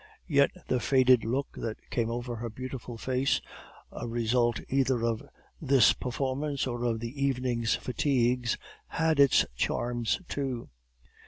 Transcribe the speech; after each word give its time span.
Yet 0.27 0.49
the 0.67 0.79
faded 0.79 1.23
look 1.23 1.49
that 1.57 1.77
came 1.91 2.09
over 2.09 2.37
her 2.37 2.49
beautiful 2.49 2.97
face, 2.97 3.39
a 3.91 4.07
result 4.07 4.59
either 4.67 5.03
of 5.05 5.21
this 5.61 5.93
performance 5.93 6.65
or 6.65 6.83
of 6.85 7.01
the 7.01 7.23
evening's 7.23 7.75
fatigues, 7.75 8.57
had 8.87 9.19
its 9.19 9.45
charms, 9.55 10.19
too. 10.27 10.69